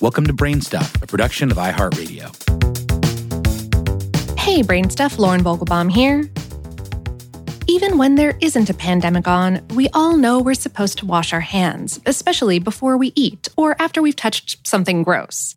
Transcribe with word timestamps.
Welcome 0.00 0.26
to 0.28 0.32
Brainstuff, 0.32 1.02
a 1.02 1.06
production 1.06 1.50
of 1.50 1.58
iHeartRadio. 1.58 2.28
Hey, 4.38 4.62
Brainstuff, 4.62 5.18
Lauren 5.18 5.44
Vogelbaum 5.44 5.92
here. 5.92 6.30
Even 7.66 7.98
when 7.98 8.14
there 8.14 8.38
isn't 8.40 8.70
a 8.70 8.74
pandemic 8.74 9.28
on, 9.28 9.60
we 9.74 9.90
all 9.90 10.16
know 10.16 10.40
we're 10.40 10.54
supposed 10.54 10.96
to 11.00 11.06
wash 11.06 11.34
our 11.34 11.42
hands, 11.42 12.00
especially 12.06 12.58
before 12.58 12.96
we 12.96 13.12
eat 13.14 13.48
or 13.58 13.76
after 13.78 14.00
we've 14.00 14.16
touched 14.16 14.66
something 14.66 15.02
gross. 15.02 15.54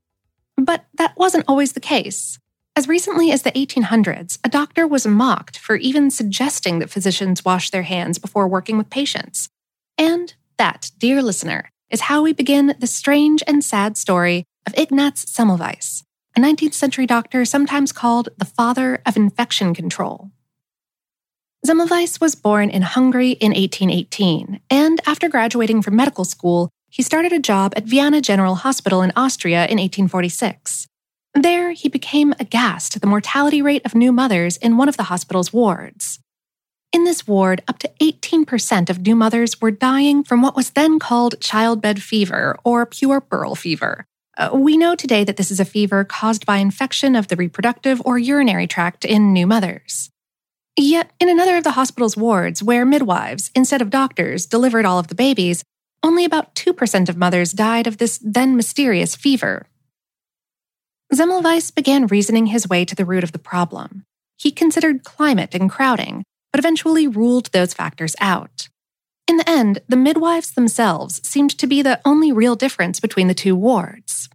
But 0.58 0.88
that 0.96 1.16
wasn't 1.16 1.46
always 1.48 1.72
the 1.72 1.80
case. 1.80 2.38
As 2.76 2.90
recently 2.90 3.32
as 3.32 3.44
the 3.44 3.52
1800s, 3.54 4.40
a 4.44 4.50
doctor 4.50 4.86
was 4.86 5.08
mocked 5.08 5.58
for 5.58 5.78
even 5.78 6.12
suggesting 6.12 6.80
that 6.80 6.90
physicians 6.90 7.46
wash 7.46 7.70
their 7.70 7.84
hands 7.84 8.20
before 8.20 8.50
working 8.50 8.78
with 8.78 8.90
patients. 8.90 9.48
And 9.98 10.34
that, 10.58 10.92
dear 11.00 11.22
listener, 11.22 11.70
is 11.94 12.02
how 12.02 12.24
we 12.24 12.34
begin 12.34 12.76
the 12.80 12.88
strange 12.88 13.44
and 13.46 13.64
sad 13.64 13.96
story 13.96 14.46
of 14.66 14.74
Ignaz 14.76 15.26
Semmelweis, 15.26 16.04
a 16.36 16.40
19th 16.40 16.74
century 16.74 17.06
doctor 17.06 17.46
sometimes 17.46 17.92
called 17.92 18.30
the 18.38 18.46
father 18.46 19.00
of 19.06 19.16
infection 19.16 19.76
control. 19.76 20.32
Semmelweis 21.66 22.20
was 22.20 22.34
born 22.34 22.72
in 22.72 22.82
Hungary 22.82 23.32
in 23.32 23.52
1818, 23.52 24.60
and 24.72 25.00
after 25.06 25.30
graduating 25.30 25.84
from 25.84 25.96
medical 25.96 26.26
school, 26.26 26.72
he 26.90 27.04
started 27.04 27.32
a 27.32 27.40
job 27.40 27.74
at 27.76 27.86
Vienna 27.86 28.22
General 28.22 28.56
Hospital 28.56 29.04
in 29.04 29.14
Austria 29.16 29.66
in 29.66 29.78
1846. 29.78 30.88
There, 31.36 31.72
he 31.72 31.90
became 31.90 32.34
aghast 32.40 32.96
at 32.96 33.02
the 33.02 33.08
mortality 33.08 33.62
rate 33.62 33.86
of 33.86 33.96
new 33.96 34.12
mothers 34.12 34.58
in 34.58 34.78
one 34.78 34.90
of 34.90 34.98
the 34.98 35.04
hospital's 35.04 35.54
wards. 35.54 36.20
In 36.94 37.06
this 37.06 37.28
ward, 37.28 37.64
up 37.68 37.80
to 37.80 37.92
18% 38.02 38.88
of 38.92 39.00
new 39.00 39.16
mothers 39.16 39.60
were 39.60 39.72
dying 39.72 40.24
from 40.24 40.44
what 40.44 40.56
was 40.56 40.70
then 40.70 41.00
called 41.00 41.42
childbed 41.42 42.04
fever 42.04 42.56
or 42.64 42.86
puerperal 42.86 43.58
fever. 43.58 44.06
Uh, 44.38 44.52
we 44.54 44.78
know 44.78 44.96
today 44.96 45.24
that 45.24 45.38
this 45.38 45.50
is 45.50 45.60
a 45.60 45.66
fever 45.66 46.04
caused 46.04 46.46
by 46.46 46.58
infection 46.58 47.16
of 47.16 47.30
the 47.30 47.36
reproductive 47.36 48.00
or 48.06 48.20
urinary 48.20 48.68
tract 48.68 49.06
in 49.06 49.34
new 49.34 49.48
mothers. 49.48 50.12
Yet, 50.78 51.12
in 51.20 51.30
another 51.30 51.58
of 51.58 51.64
the 51.64 51.72
hospital's 51.72 52.16
wards, 52.16 52.62
where 52.62 52.86
midwives, 52.86 53.50
instead 53.56 53.82
of 53.82 53.90
doctors, 53.90 54.46
delivered 54.46 54.86
all 54.86 55.00
of 55.00 55.08
the 55.08 55.16
babies, 55.16 55.64
only 56.04 56.26
about 56.26 56.54
2% 56.54 57.10
of 57.10 57.18
mothers 57.18 57.54
died 57.54 57.88
of 57.88 57.98
this 57.98 58.20
then 58.24 58.56
mysterious 58.56 59.16
fever. 59.16 59.66
Semmelweis 61.12 61.74
began 61.74 62.08
reasoning 62.08 62.48
his 62.48 62.68
way 62.68 62.86
to 62.86 62.96
the 62.96 63.06
root 63.06 63.24
of 63.24 63.32
the 63.32 63.40
problem. 63.40 64.04
He 64.38 64.52
considered 64.52 65.04
climate 65.04 65.56
and 65.56 65.70
crowding, 65.70 66.24
but 66.54 66.60
eventually 66.60 67.08
ruled 67.08 67.48
those 67.48 67.74
factors 67.74 68.16
out. 68.22 68.70
In 69.28 69.38
the 69.38 69.50
end, 69.50 69.80
the 69.90 69.98
midwives 69.98 70.52
themselves 70.52 71.28
seemed 71.28 71.58
to 71.58 71.66
be 71.66 71.82
the 71.82 72.00
only 72.06 72.32
real 72.32 72.56
difference 72.56 73.00
between 73.00 73.28
the 73.28 73.34
two 73.34 73.56
wards. 73.56 74.30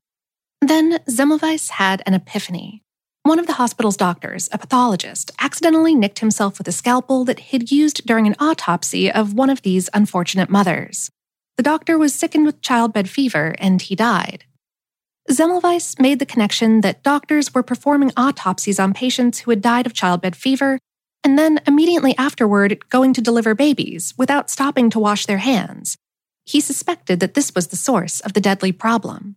Then 0.61 0.99
Semmelweis 1.09 1.71
had 1.71 2.03
an 2.05 2.15
epiphany. 2.15 2.83
One 3.23 3.39
of 3.39 3.47
the 3.47 3.53
hospital's 3.55 3.97
doctors, 3.97 4.49
a 4.51 4.59
pathologist, 4.59 5.31
accidentally 5.39 5.95
nicked 5.95 6.19
himself 6.19 6.59
with 6.59 6.67
a 6.67 6.73
scalpel 6.73 7.25
that 7.27 7.39
he'd 7.39 7.71
used 7.71 8.05
during 8.07 8.27
an 8.27 8.35
autopsy 8.41 9.13
of 9.13 9.35
one 9.35 9.51
of 9.51 9.63
these 9.63 9.89
unfortunate 9.95 10.51
mothers. 10.51 11.11
The 11.57 11.63
doctor 11.63 11.97
was 11.97 12.15
sickened 12.15 12.47
with 12.47 12.63
childbed 12.63 13.09
fever 13.09 13.55
and 13.59 13.81
he 13.81 13.95
died. 13.95 14.45
Semmelweis 15.31 16.01
made 16.01 16.19
the 16.19 16.27
connection 16.27 16.81
that 16.81 17.03
doctors 17.03 17.55
were 17.55 17.63
performing 17.63 18.13
autopsies 18.17 18.81
on 18.81 18.95
patients 18.95 19.41
who 19.41 19.51
had 19.51 19.61
died 19.61 19.87
of 19.87 19.93
childbed 19.93 20.35
fever 20.35 20.79
and 21.29 21.39
then 21.39 21.61
immediately 21.67 22.17
afterward 22.17 22.89
going 22.89 23.13
to 23.13 23.21
deliver 23.21 23.55
babies 23.55 24.15
without 24.17 24.49
stopping 24.49 24.89
to 24.89 24.99
wash 24.99 25.27
their 25.27 25.37
hands. 25.37 25.99
He 26.47 26.59
suspected 26.59 27.21
that 27.21 27.35
this 27.35 27.55
was 27.55 27.67
the 27.67 27.77
source 27.77 28.21
of 28.21 28.33
the 28.33 28.41
deadly 28.41 28.73
problem. 28.73 29.37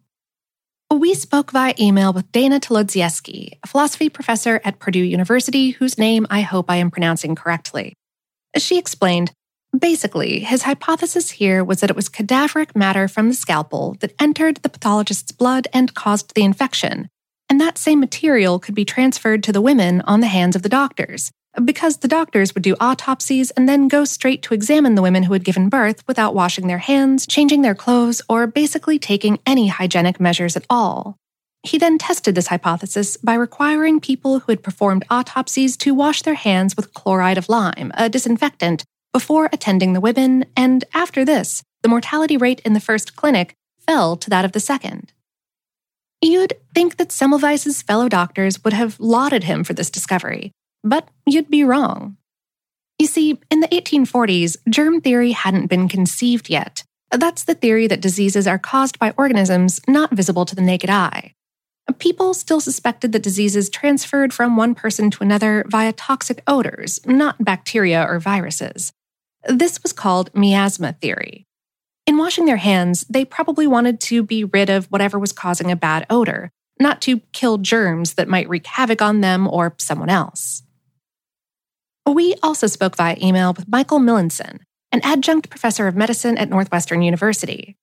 We 0.89 1.13
spoke 1.13 1.51
via 1.51 1.73
email 1.77 2.13
with 2.13 2.31
Dana 2.31 2.61
Tulodziecki, 2.61 3.57
a 3.61 3.67
philosophy 3.67 4.07
professor 4.07 4.61
at 4.63 4.79
Purdue 4.79 5.03
University, 5.03 5.71
whose 5.71 5.97
name 5.97 6.25
I 6.29 6.41
hope 6.41 6.71
I 6.71 6.77
am 6.77 6.91
pronouncing 6.91 7.35
correctly. 7.35 7.93
She 8.55 8.77
explained 8.77 9.33
basically, 9.77 10.39
his 10.39 10.63
hypothesis 10.63 11.29
here 11.31 11.61
was 11.61 11.81
that 11.81 11.89
it 11.89 11.95
was 11.97 12.07
cadaveric 12.07 12.73
matter 12.73 13.09
from 13.09 13.27
the 13.27 13.35
scalpel 13.35 13.97
that 13.99 14.15
entered 14.17 14.57
the 14.57 14.69
pathologist's 14.69 15.33
blood 15.33 15.67
and 15.73 15.93
caused 15.93 16.35
the 16.35 16.43
infection, 16.43 17.09
and 17.49 17.59
that 17.59 17.77
same 17.77 17.99
material 17.99 18.59
could 18.59 18.75
be 18.75 18.85
transferred 18.85 19.43
to 19.43 19.51
the 19.51 19.59
women 19.59 19.99
on 20.07 20.21
the 20.21 20.27
hands 20.27 20.55
of 20.55 20.61
the 20.61 20.69
doctors, 20.69 21.31
because 21.65 21.97
the 21.97 22.07
doctors 22.07 22.53
would 22.53 22.63
do 22.63 22.75
autopsies 22.79 23.51
and 23.51 23.67
then 23.67 23.87
go 23.87 24.05
straight 24.05 24.41
to 24.43 24.53
examine 24.53 24.95
the 24.95 25.01
women 25.01 25.23
who 25.23 25.33
had 25.33 25.43
given 25.43 25.69
birth 25.69 26.05
without 26.07 26.33
washing 26.33 26.67
their 26.67 26.77
hands, 26.77 27.27
changing 27.27 27.61
their 27.61 27.75
clothes, 27.75 28.21
or 28.29 28.47
basically 28.47 28.97
taking 28.97 29.39
any 29.45 29.67
hygienic 29.67 30.19
measures 30.19 30.55
at 30.55 30.65
all. 30.69 31.17
He 31.63 31.77
then 31.77 31.97
tested 31.97 32.33
this 32.33 32.47
hypothesis 32.47 33.17
by 33.17 33.35
requiring 33.35 33.99
people 33.99 34.39
who 34.39 34.51
had 34.51 34.63
performed 34.63 35.05
autopsies 35.09 35.77
to 35.77 35.93
wash 35.93 36.21
their 36.21 36.33
hands 36.33 36.75
with 36.75 36.93
chloride 36.93 37.37
of 37.37 37.49
lime, 37.49 37.91
a 37.95 38.09
disinfectant, 38.09 38.83
before 39.13 39.49
attending 39.51 39.93
the 39.93 40.01
women, 40.01 40.45
and 40.55 40.85
after 40.93 41.25
this, 41.25 41.61
the 41.83 41.89
mortality 41.89 42.37
rate 42.37 42.61
in 42.61 42.73
the 42.73 42.79
first 42.79 43.15
clinic 43.15 43.55
fell 43.85 44.15
to 44.15 44.29
that 44.29 44.45
of 44.45 44.53
the 44.53 44.59
second. 44.59 45.11
You'd 46.21 46.53
think 46.73 46.97
that 46.97 47.09
Semmelweis's 47.09 47.81
fellow 47.81 48.07
doctors 48.07 48.63
would 48.63 48.73
have 48.73 48.99
lauded 48.99 49.43
him 49.43 49.63
for 49.63 49.73
this 49.73 49.89
discovery, 49.89 50.51
but 50.83 51.07
you'd 51.25 51.49
be 51.49 51.63
wrong. 51.63 52.17
You 52.99 53.07
see, 53.07 53.39
in 53.49 53.61
the 53.61 53.67
1840s, 53.67 54.57
germ 54.69 55.01
theory 55.01 55.31
hadn't 55.31 55.67
been 55.67 55.87
conceived 55.87 56.49
yet. 56.49 56.83
That's 57.11 57.43
the 57.43 57.55
theory 57.55 57.87
that 57.87 58.01
diseases 58.01 58.47
are 58.47 58.59
caused 58.59 58.99
by 58.99 59.13
organisms 59.17 59.81
not 59.87 60.11
visible 60.11 60.45
to 60.45 60.55
the 60.55 60.61
naked 60.61 60.89
eye. 60.89 61.33
People 61.99 62.33
still 62.33 62.61
suspected 62.61 63.11
that 63.11 63.23
diseases 63.23 63.69
transferred 63.69 64.33
from 64.33 64.55
one 64.55 64.75
person 64.75 65.11
to 65.11 65.23
another 65.23 65.65
via 65.67 65.91
toxic 65.93 66.41
odors, 66.47 66.99
not 67.05 67.43
bacteria 67.43 68.05
or 68.07 68.19
viruses. 68.19 68.93
This 69.47 69.81
was 69.81 69.93
called 69.93 70.33
miasma 70.33 70.93
theory. 70.93 71.47
In 72.07 72.17
washing 72.17 72.45
their 72.45 72.57
hands, 72.57 73.05
they 73.09 73.25
probably 73.25 73.67
wanted 73.67 73.99
to 74.01 74.23
be 74.23 74.43
rid 74.43 74.69
of 74.69 74.85
whatever 74.87 75.19
was 75.19 75.31
causing 75.31 75.71
a 75.71 75.75
bad 75.75 76.05
odor, 76.09 76.51
not 76.79 77.01
to 77.01 77.19
kill 77.33 77.57
germs 77.57 78.13
that 78.13 78.27
might 78.27 78.49
wreak 78.49 78.65
havoc 78.67 79.01
on 79.01 79.21
them 79.21 79.47
or 79.47 79.75
someone 79.77 80.09
else. 80.09 80.63
We 82.05 82.35
also 82.41 82.67
spoke 82.67 82.95
via 82.97 83.15
email 83.21 83.53
with 83.53 83.67
Michael 83.67 83.99
Millenson, 83.99 84.59
an 84.91 85.01
adjunct 85.03 85.49
professor 85.49 85.87
of 85.87 85.95
medicine 85.95 86.37
at 86.37 86.49
Northwestern 86.49 87.01
University. 87.01 87.77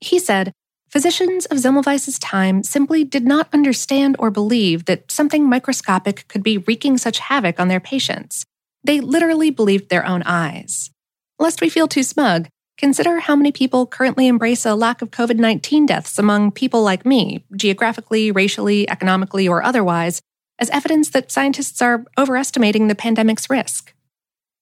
He 0.00 0.18
said, 0.18 0.52
Physicians 0.90 1.46
of 1.46 1.56
Semmelweis's 1.56 2.18
time 2.18 2.62
simply 2.62 3.02
did 3.02 3.24
not 3.24 3.48
understand 3.52 4.14
or 4.18 4.30
believe 4.30 4.84
that 4.84 5.10
something 5.10 5.48
microscopic 5.48 6.28
could 6.28 6.42
be 6.42 6.58
wreaking 6.58 6.98
such 6.98 7.18
havoc 7.18 7.58
on 7.58 7.68
their 7.68 7.80
patients. 7.80 8.44
They 8.84 9.00
literally 9.00 9.48
believed 9.48 9.88
their 9.88 10.04
own 10.04 10.22
eyes. 10.24 10.90
Lest 11.38 11.62
we 11.62 11.70
feel 11.70 11.88
too 11.88 12.02
smug, 12.02 12.48
consider 12.76 13.20
how 13.20 13.34
many 13.34 13.52
people 13.52 13.86
currently 13.86 14.26
embrace 14.26 14.66
a 14.66 14.74
lack 14.74 15.00
of 15.00 15.10
COVID 15.10 15.38
19 15.38 15.86
deaths 15.86 16.18
among 16.18 16.50
people 16.50 16.82
like 16.82 17.06
me, 17.06 17.46
geographically, 17.56 18.30
racially, 18.30 18.88
economically, 18.90 19.48
or 19.48 19.62
otherwise, 19.62 20.20
as 20.58 20.70
evidence 20.70 21.10
that 21.10 21.32
scientists 21.32 21.80
are 21.82 22.04
overestimating 22.18 22.88
the 22.88 22.94
pandemic's 22.94 23.50
risk. 23.50 23.94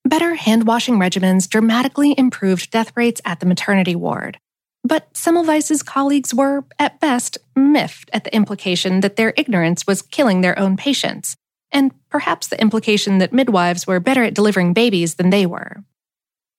Better 0.05 0.35
hand 0.35 0.67
washing 0.67 0.99
regimens 0.99 1.49
dramatically 1.49 2.15
improved 2.17 2.71
death 2.71 2.93
rates 2.97 3.21
at 3.25 3.41
the 3.41 3.47
maternity 3.47 3.95
ward. 3.95 4.39
But 4.83 5.13
Semmelweis's 5.13 5.83
colleagues 5.83 6.35
were, 6.35 6.65
at 6.79 7.01
best, 7.01 7.37
miffed 7.55 8.09
at 8.13 8.25
the 8.25 8.35
implication 8.35 9.01
that 9.01 9.17
their 9.17 9.35
ignorance 9.37 9.87
was 9.87 10.01
killing 10.01 10.41
their 10.41 10.59
own 10.59 10.77
patients, 10.77 11.37
and 11.71 11.93
perhaps 12.09 12.47
the 12.49 12.61
implication 12.61 13.19
that 13.19 13.33
midwives 13.33 13.87
were 13.87 14.01
better 14.01 14.25
at 14.25 14.35
delivering 14.35 14.73
babies 14.73 15.17
than 15.17 15.31
they 15.31 15.45
were. 15.45 15.85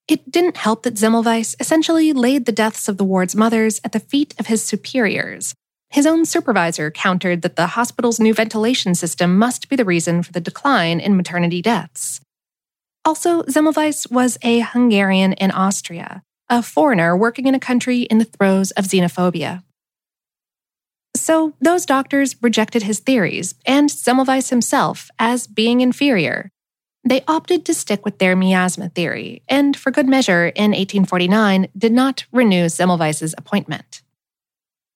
It 0.07 0.29
didn't 0.29 0.57
help 0.57 0.83
that 0.83 0.95
Semmelweis 0.95 1.55
essentially 1.59 2.13
laid 2.13 2.45
the 2.45 2.51
deaths 2.51 2.87
of 2.87 2.97
the 2.97 3.03
ward's 3.03 3.35
mothers 3.35 3.81
at 3.83 3.91
the 3.91 3.99
feet 3.99 4.35
of 4.39 4.47
his 4.47 4.63
superiors, 4.63 5.55
his 5.91 6.05
own 6.05 6.25
supervisor 6.25 6.89
countered 6.89 7.41
that 7.41 7.57
the 7.57 7.67
hospital's 7.67 8.19
new 8.19 8.33
ventilation 8.33 8.95
system 8.95 9.37
must 9.37 9.69
be 9.69 9.75
the 9.75 9.85
reason 9.85 10.23
for 10.23 10.31
the 10.31 10.39
decline 10.39 10.99
in 10.99 11.17
maternity 11.17 11.61
deaths. 11.61 12.21
Also, 13.03 13.43
Semmelweis 13.43 14.09
was 14.11 14.37
a 14.41 14.59
Hungarian 14.59 15.33
in 15.33 15.51
Austria, 15.51 16.23
a 16.49 16.61
foreigner 16.61 17.17
working 17.17 17.45
in 17.47 17.55
a 17.55 17.59
country 17.59 18.01
in 18.01 18.19
the 18.19 18.25
throes 18.25 18.71
of 18.71 18.85
xenophobia. 18.85 19.63
So, 21.15 21.53
those 21.59 21.85
doctors 21.85 22.41
rejected 22.41 22.83
his 22.83 22.99
theories 22.99 23.55
and 23.65 23.89
Semmelweis 23.89 24.49
himself 24.49 25.09
as 25.19 25.45
being 25.45 25.81
inferior. 25.81 26.51
They 27.03 27.23
opted 27.27 27.65
to 27.65 27.73
stick 27.73 28.05
with 28.05 28.19
their 28.19 28.35
miasma 28.35 28.89
theory, 28.89 29.41
and 29.49 29.75
for 29.75 29.91
good 29.91 30.07
measure, 30.07 30.47
in 30.47 30.71
1849, 30.71 31.67
did 31.77 31.91
not 31.91 32.25
renew 32.31 32.67
Semmelweis's 32.67 33.35
appointment. 33.37 34.03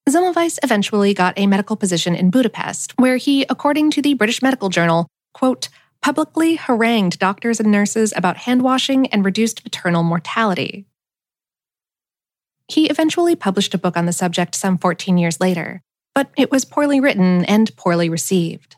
Semmelweis 0.08 0.60
eventually 0.62 1.16
got 1.16 1.34
a 1.36 1.48
medical 1.48 1.76
position 1.76 2.14
in 2.14 2.30
Budapest, 2.30 2.94
where 3.00 3.18
he, 3.18 3.44
according 3.50 3.90
to 3.92 4.04
the 4.04 4.14
British 4.14 4.40
Medical 4.40 4.70
Journal, 4.70 5.08
quote, 5.34 5.70
publicly 6.00 6.56
harangued 6.58 7.18
doctors 7.18 7.60
and 7.60 7.72
nurses 7.72 8.14
about 8.16 8.38
hand 8.38 8.62
washing 8.62 9.08
and 9.08 9.26
reduced 9.26 9.66
maternal 9.66 10.04
mortality. 10.04 10.86
He 12.68 12.88
eventually 12.88 13.36
published 13.36 13.74
a 13.74 13.80
book 13.80 13.98
on 13.98 14.06
the 14.06 14.14
subject 14.14 14.54
some 14.54 14.78
14 14.78 15.18
years 15.18 15.40
later, 15.40 15.82
but 16.14 16.30
it 16.38 16.52
was 16.52 16.66
poorly 16.66 17.00
written 17.00 17.44
and 17.46 17.76
poorly 17.76 18.08
received. 18.08 18.76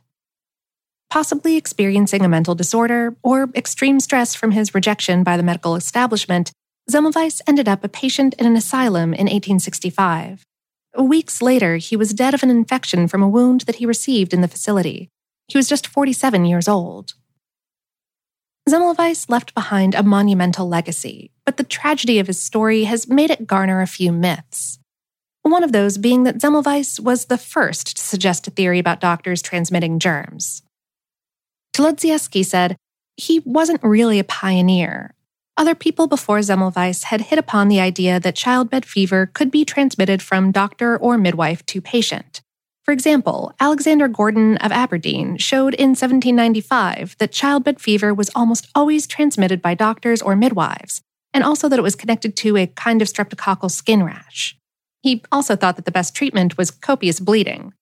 Possibly 1.10 1.58
experiencing 1.58 2.24
a 2.24 2.30
mental 2.30 2.56
disorder 2.56 3.18
or 3.22 3.50
extreme 3.54 4.00
stress 4.00 4.34
from 4.34 4.52
his 4.52 4.74
rejection 4.74 5.24
by 5.24 5.36
the 5.36 5.44
medical 5.44 5.76
establishment, 5.76 6.54
Semmelweis 6.90 7.42
ended 7.46 7.68
up 7.68 7.84
a 7.84 7.90
patient 7.90 8.34
in 8.36 8.46
an 8.46 8.56
asylum 8.56 9.14
in 9.14 9.26
1865. 9.26 10.46
Weeks 10.98 11.42
later, 11.44 11.78
he 11.78 11.96
was 11.96 12.14
dead 12.14 12.34
of 12.34 12.42
an 12.42 12.50
infection 12.50 13.08
from 13.08 13.22
a 13.22 13.30
wound 13.30 13.62
that 13.62 13.76
he 13.76 13.86
received 13.86 14.34
in 14.34 14.42
the 14.42 14.48
facility. 14.48 15.10
He 15.48 15.58
was 15.58 15.70
just 15.70 15.86
47 15.86 16.44
years 16.46 16.68
old. 16.68 17.14
Semmelweis 18.68 19.30
left 19.30 19.54
behind 19.54 19.96
a 19.96 20.04
monumental 20.04 20.68
legacy, 20.68 21.32
but 21.46 21.58
the 21.58 21.64
tragedy 21.64 22.20
of 22.20 22.28
his 22.28 22.42
story 22.42 22.84
has 22.84 23.08
made 23.08 23.30
it 23.30 23.48
garner 23.48 23.80
a 23.80 23.88
few 23.88 24.12
myths. 24.12 24.80
One 25.44 25.64
of 25.64 25.72
those 25.72 25.98
being 25.98 26.24
that 26.24 26.40
Semmelweis 26.40 27.00
was 27.00 27.26
the 27.26 27.38
first 27.38 27.96
to 27.96 28.04
suggest 28.04 28.48
a 28.48 28.52
theory 28.52 28.80
about 28.80 29.00
doctors 29.00 29.42
transmitting 29.42 30.00
germs. 30.00 30.64
Tulodziecki 31.74 32.44
said 32.44 32.76
he 33.16 33.40
wasn't 33.40 33.84
really 33.84 34.20
a 34.20 34.26
pioneer. 34.26 35.14
Other 35.58 35.74
people 35.74 36.06
before 36.06 36.38
Semmelweis 36.38 37.06
had 37.06 37.22
hit 37.22 37.40
upon 37.40 37.68
the 37.68 37.80
idea 37.80 38.20
that 38.20 38.36
childbed 38.36 38.86
fever 38.86 39.26
could 39.26 39.50
be 39.50 39.66
transmitted 39.66 40.22
from 40.22 40.52
doctor 40.52 40.96
or 40.96 41.18
midwife 41.18 41.66
to 41.66 41.82
patient. 41.82 42.42
For 42.86 42.92
example, 42.92 43.54
Alexander 43.60 44.08
Gordon 44.08 44.58
of 44.58 44.72
Aberdeen 44.72 45.36
showed 45.38 45.74
in 45.74 45.90
1795 45.90 47.18
that 47.18 47.32
childbed 47.32 47.82
fever 47.82 48.14
was 48.14 48.30
almost 48.36 48.68
always 48.76 49.08
transmitted 49.08 49.60
by 49.60 49.74
doctors 49.74 50.22
or 50.22 50.36
midwives, 50.36 51.02
and 51.34 51.44
also 51.44 51.68
that 51.68 51.80
it 51.80 51.84
was 51.84 51.96
connected 51.96 52.38
to 52.38 52.56
a 52.56 52.68
kind 52.68 53.02
of 53.02 53.08
streptococcal 53.08 53.72
skin 53.72 54.04
rash. 54.04 54.56
He 55.02 55.24
also 55.32 55.56
thought 55.56 55.76
that 55.76 55.86
the 55.86 55.92
best 55.92 56.14
treatment 56.16 56.56
was 56.58 56.70
copious 56.70 57.20
bleeding. 57.20 57.74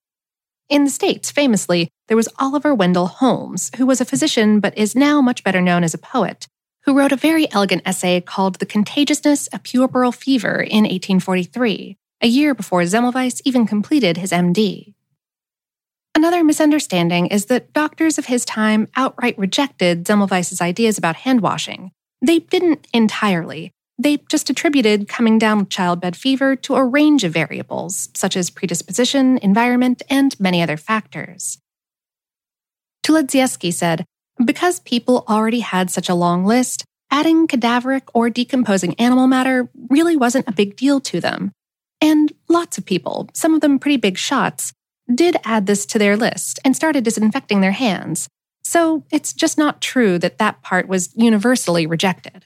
In 0.70 0.86
the 0.86 0.90
States, 0.90 1.30
famously, 1.30 1.90
there 2.08 2.18
was 2.18 2.30
Oliver 2.40 2.74
Wendell 2.74 3.08
Holmes, 3.08 3.70
who 3.76 3.86
was 3.86 4.00
a 4.00 4.06
physician 4.06 4.62
but 4.62 4.78
is 4.78 4.96
now 4.96 5.20
much 5.22 5.44
better 5.44 5.62
known 5.62 5.84
as 5.84 5.94
a 5.94 6.00
poet, 6.00 6.48
who 6.86 6.98
wrote 6.98 7.12
a 7.12 7.18
very 7.18 7.52
elegant 7.52 7.82
essay 7.86 8.22
called 8.22 8.60
The 8.60 8.66
Contagiousness 8.66 9.48
of 9.48 9.64
Puerperal 9.64 10.14
Fever 10.14 10.62
in 10.62 10.84
1843, 10.84 11.98
a 12.22 12.28
year 12.28 12.54
before 12.54 12.82
Semmelweis 12.82 13.42
even 13.44 13.66
completed 13.66 14.18
his 14.18 14.32
MD. 14.32 14.94
Another 16.14 16.44
misunderstanding 16.44 17.28
is 17.28 17.46
that 17.46 17.74
doctors 17.74 18.18
of 18.18 18.28
his 18.28 18.46
time 18.46 18.88
outright 18.96 19.38
rejected 19.38 20.06
Semmelweis's 20.06 20.62
ideas 20.62 20.98
about 20.98 21.18
hand 21.18 21.42
washing. 21.42 21.92
They 22.22 22.40
didn't 22.40 22.88
entirely. 22.94 23.72
They 23.98 24.18
just 24.30 24.50
attributed 24.50 25.08
coming 25.08 25.40
down 25.40 25.60
with 25.60 25.70
childbed 25.70 26.16
fever 26.16 26.56
to 26.58 26.76
a 26.76 26.86
range 26.86 27.24
of 27.24 27.34
variables, 27.34 28.10
such 28.14 28.38
as 28.38 28.50
predisposition, 28.50 29.40
environment, 29.40 30.04
and 30.10 30.40
many 30.40 30.62
other 30.62 30.78
factors. 30.78 31.58
Tulodziecki 33.04 33.74
said, 33.74 34.06
because 34.44 34.80
people 34.82 35.24
already 35.28 35.62
had 35.62 35.90
such 35.90 36.10
a 36.10 36.16
long 36.16 36.46
list, 36.46 36.84
adding 37.12 37.48
cadaveric 37.48 38.04
or 38.14 38.30
decomposing 38.30 38.96
animal 38.96 39.28
matter 39.28 39.70
really 39.90 40.16
wasn't 40.16 40.48
a 40.48 40.54
big 40.54 40.76
deal 40.76 41.00
to 41.02 41.22
them. 41.22 41.52
And 42.02 42.34
lots 42.50 42.78
of 42.78 42.86
people, 42.86 43.30
some 43.34 43.54
of 43.54 43.62
them 43.62 43.80
pretty 43.80 43.98
big 43.98 44.18
shots, 44.18 44.74
did 45.14 45.38
add 45.44 45.68
this 45.68 45.86
to 45.88 46.00
their 46.00 46.18
list 46.18 46.60
and 46.66 46.76
started 46.76 47.04
disinfecting 47.04 47.62
their 47.62 47.72
hands, 47.72 48.28
so 48.66 49.04
it's 49.12 49.32
just 49.32 49.60
not 49.60 49.80
true 49.80 50.18
that 50.18 50.40
that 50.40 50.64
part 50.64 50.88
was 50.88 51.16
universally 51.16 51.86
rejected. 51.86 52.46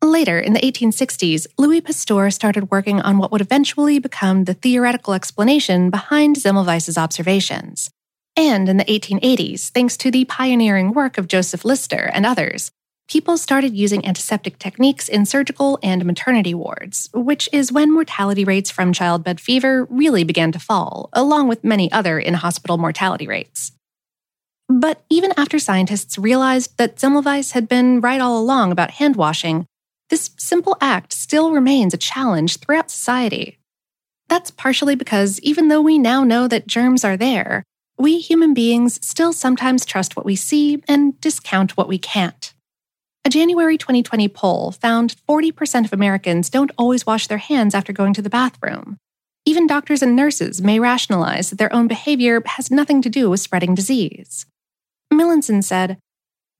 Later, 0.00 0.38
in 0.38 0.54
the 0.54 0.60
1860s, 0.60 1.46
Louis 1.58 1.82
Pasteur 1.82 2.30
started 2.30 2.70
working 2.70 3.00
on 3.00 3.18
what 3.18 3.30
would 3.30 3.42
eventually 3.42 3.98
become 3.98 4.44
the 4.44 4.54
theoretical 4.54 5.12
explanation 5.12 5.90
behind 5.90 6.36
Semmelweis's 6.36 6.96
observations. 6.96 7.90
And 8.36 8.68
in 8.68 8.78
the 8.78 8.84
1880s, 8.84 9.70
thanks 9.70 9.96
to 9.98 10.10
the 10.10 10.24
pioneering 10.24 10.92
work 10.92 11.18
of 11.18 11.28
Joseph 11.28 11.64
Lister 11.64 12.10
and 12.12 12.26
others, 12.26 12.72
people 13.08 13.36
started 13.36 13.76
using 13.76 14.04
antiseptic 14.04 14.58
techniques 14.58 15.08
in 15.08 15.24
surgical 15.24 15.78
and 15.82 16.04
maternity 16.04 16.52
wards, 16.52 17.10
which 17.14 17.48
is 17.52 17.70
when 17.70 17.92
mortality 17.92 18.44
rates 18.44 18.72
from 18.72 18.92
childbed 18.92 19.38
fever 19.38 19.86
really 19.88 20.24
began 20.24 20.50
to 20.50 20.58
fall, 20.58 21.10
along 21.12 21.46
with 21.46 21.62
many 21.62 21.90
other 21.92 22.18
in 22.18 22.34
hospital 22.34 22.76
mortality 22.76 23.28
rates. 23.28 23.70
But 24.68 25.04
even 25.08 25.32
after 25.36 25.58
scientists 25.60 26.18
realized 26.18 26.76
that 26.78 26.96
Semmelweis 26.96 27.52
had 27.52 27.68
been 27.68 28.00
right 28.00 28.20
all 28.20 28.40
along 28.40 28.72
about 28.72 28.92
hand 28.92 29.14
washing, 29.14 29.66
this 30.10 30.30
simple 30.38 30.76
act 30.80 31.12
still 31.12 31.52
remains 31.52 31.94
a 31.94 31.98
challenge 31.98 32.56
throughout 32.58 32.90
society. 32.90 33.58
That's 34.28 34.50
partially 34.50 34.94
because 34.94 35.38
even 35.40 35.68
though 35.68 35.82
we 35.82 35.98
now 35.98 36.24
know 36.24 36.48
that 36.48 36.66
germs 36.66 37.04
are 37.04 37.16
there, 37.16 37.62
we 38.04 38.20
human 38.20 38.52
beings 38.52 39.02
still 39.02 39.32
sometimes 39.32 39.86
trust 39.86 40.14
what 40.14 40.26
we 40.26 40.36
see 40.36 40.82
and 40.86 41.18
discount 41.22 41.74
what 41.74 41.88
we 41.88 41.96
can't. 41.96 42.52
A 43.24 43.30
January 43.30 43.78
2020 43.78 44.28
poll 44.28 44.72
found 44.72 45.16
40% 45.26 45.86
of 45.86 45.92
Americans 45.94 46.50
don't 46.50 46.70
always 46.76 47.06
wash 47.06 47.28
their 47.28 47.38
hands 47.38 47.74
after 47.74 47.94
going 47.94 48.12
to 48.12 48.20
the 48.20 48.28
bathroom. 48.28 48.98
Even 49.46 49.66
doctors 49.66 50.02
and 50.02 50.14
nurses 50.14 50.60
may 50.60 50.78
rationalize 50.78 51.48
that 51.48 51.56
their 51.56 51.72
own 51.72 51.88
behavior 51.88 52.42
has 52.44 52.70
nothing 52.70 53.00
to 53.00 53.08
do 53.08 53.30
with 53.30 53.40
spreading 53.40 53.74
disease. 53.74 54.44
Millenson 55.10 55.64
said, 55.64 55.96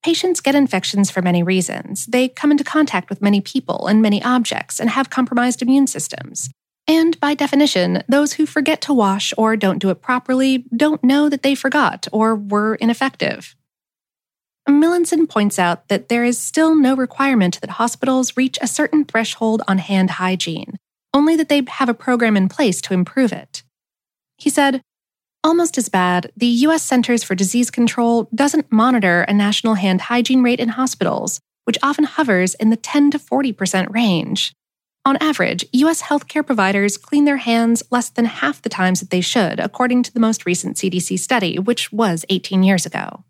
Patients 0.03 0.41
get 0.41 0.55
infections 0.55 1.11
for 1.11 1.21
many 1.21 1.43
reasons. 1.43 2.07
They 2.07 2.27
come 2.27 2.53
into 2.53 2.65
contact 2.65 3.11
with 3.11 3.21
many 3.21 3.43
people 3.43 3.87
and 3.87 4.01
many 4.01 4.23
objects 4.23 4.81
and 4.81 4.89
have 4.89 5.11
compromised 5.11 5.61
immune 5.61 5.89
systems. 5.89 6.49
And 6.87 7.19
by 7.19 7.35
definition, 7.35 8.03
those 8.09 8.35
who 8.35 8.47
forget 8.47 8.81
to 8.83 8.93
wash 8.93 9.33
or 9.39 9.57
don't 9.57 9.79
do 9.79 9.91
it 9.91 10.03
properly 10.03 10.65
don't 10.77 11.03
know 11.03 11.29
that 11.29 11.43
they 11.43 11.55
forgot 11.55 12.07
or 12.13 12.35
were 12.37 12.75
ineffective. 12.75 13.57
Millenson 14.69 15.29
points 15.29 15.59
out 15.59 15.89
that 15.89 16.09
there 16.09 16.25
is 16.25 16.39
still 16.39 16.75
no 16.75 16.95
requirement 16.95 17.61
that 17.61 17.71
hospitals 17.71 18.37
reach 18.37 18.59
a 18.61 18.67
certain 18.67 19.05
threshold 19.05 19.63
on 19.69 19.79
hand 19.79 20.11
hygiene, 20.11 20.77
only 21.13 21.37
that 21.37 21.49
they 21.49 21.63
have 21.69 21.89
a 21.89 21.95
program 21.95 22.37
in 22.37 22.49
place 22.49 22.81
to 22.83 22.95
improve 22.95 23.33
it. 23.33 23.63
He 24.39 24.51
said, 24.51 24.81
Almost 25.43 25.77
as 25.77 25.91
bad, 25.91 26.33
the 26.35 26.47
U.S. 26.47 26.83
Centers 26.83 27.23
for 27.23 27.35
Disease 27.35 27.71
Control 27.71 28.31
doesn't 28.35 28.73
monitor 28.73 29.23
a 29.23 29.35
national 29.35 29.75
hand 29.75 30.01
hygiene 30.01 30.43
rate 30.43 30.61
in 30.61 30.71
hospitals, 30.71 31.39
which 31.65 31.77
often 31.83 32.05
hovers 32.05 32.55
in 32.55 32.71
the 32.71 32.77
10 32.77 33.11
to 33.11 33.19
40% 33.19 33.93
range. 33.93 34.55
On 35.07 35.19
average, 35.21 35.67
U.S. 35.73 36.01
healthcare 36.01 36.47
providers 36.47 36.97
clean 36.97 37.27
their 37.27 37.37
hands 37.37 37.83
less 37.91 38.09
than 38.09 38.25
half 38.25 38.63
the 38.63 38.71
times 38.71 39.01
that 39.01 39.11
they 39.11 39.21
should, 39.21 39.61
according 39.61 40.03
to 40.05 40.13
the 40.13 40.21
most 40.21 40.47
recent 40.47 40.77
CDC 40.77 41.19
study, 41.19 41.59
which 41.59 41.93
was 41.93 42.25
18 42.31 42.63
years 42.63 42.87
ago. 42.87 43.23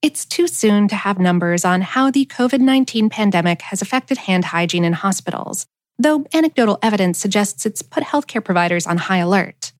It's 0.00 0.24
too 0.24 0.48
soon 0.48 0.88
to 0.88 0.96
have 0.96 1.18
numbers 1.18 1.66
on 1.66 1.82
how 1.82 2.10
the 2.10 2.24
COVID 2.24 2.60
19 2.60 3.10
pandemic 3.10 3.60
has 3.62 3.82
affected 3.82 4.18
hand 4.18 4.46
hygiene 4.46 4.84
in 4.84 4.94
hospitals, 4.94 5.66
though 5.98 6.24
anecdotal 6.32 6.78
evidence 6.82 7.18
suggests 7.18 7.66
it's 7.66 7.82
put 7.82 8.02
healthcare 8.02 8.42
providers 8.42 8.86
on 8.86 8.96
high 8.96 9.18
alert. 9.18 9.72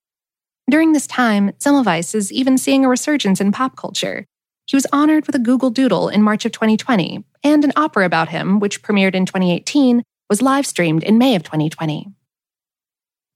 During 0.70 0.92
this 0.92 1.06
time, 1.06 1.52
Semmelweis 1.52 2.14
is 2.14 2.30
even 2.30 2.58
seeing 2.58 2.84
a 2.84 2.88
resurgence 2.88 3.40
in 3.40 3.52
pop 3.52 3.74
culture. 3.74 4.26
He 4.66 4.76
was 4.76 4.86
honored 4.92 5.26
with 5.26 5.34
a 5.34 5.40
Google 5.40 5.70
Doodle 5.70 6.08
in 6.08 6.22
March 6.22 6.44
of 6.44 6.52
2020, 6.52 7.24
and 7.42 7.64
an 7.64 7.72
opera 7.74 8.04
about 8.04 8.28
him, 8.28 8.60
which 8.60 8.82
premiered 8.82 9.14
in 9.14 9.26
2018, 9.26 10.04
was 10.28 10.42
live 10.42 10.66
streamed 10.66 11.02
in 11.02 11.18
May 11.18 11.34
of 11.34 11.42
2020. 11.42 12.08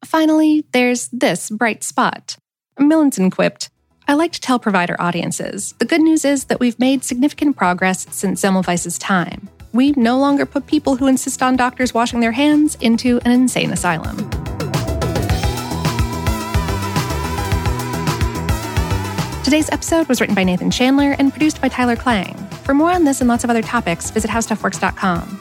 Finally, 0.04 0.64
there's 0.72 1.08
this 1.08 1.50
bright 1.50 1.82
spot. 1.82 2.36
Millenson 2.78 3.30
quipped, 3.30 3.70
I 4.08 4.14
like 4.14 4.32
to 4.32 4.40
tell 4.40 4.58
provider 4.58 4.94
audiences 5.00 5.74
the 5.78 5.84
good 5.84 6.00
news 6.00 6.24
is 6.24 6.44
that 6.44 6.60
we've 6.60 6.78
made 6.78 7.02
significant 7.02 7.56
progress 7.56 8.06
since 8.10 8.40
Semmelweis's 8.40 8.98
time. 8.98 9.48
We 9.72 9.92
no 9.92 10.18
longer 10.18 10.46
put 10.46 10.66
people 10.66 10.96
who 10.96 11.06
insist 11.06 11.42
on 11.42 11.56
doctors 11.56 11.92
washing 11.92 12.20
their 12.20 12.32
hands 12.32 12.76
into 12.80 13.20
an 13.24 13.32
insane 13.32 13.72
asylum. 13.72 14.16
Today's 19.42 19.70
episode 19.70 20.08
was 20.08 20.20
written 20.20 20.34
by 20.34 20.42
Nathan 20.42 20.70
Chandler 20.70 21.14
and 21.18 21.30
produced 21.30 21.60
by 21.60 21.68
Tyler 21.68 21.94
Klang. 21.94 22.34
For 22.64 22.74
more 22.74 22.90
on 22.90 23.04
this 23.04 23.20
and 23.20 23.28
lots 23.28 23.44
of 23.44 23.50
other 23.50 23.62
topics, 23.62 24.10
visit 24.10 24.28
howstuffworks.com. 24.28 25.40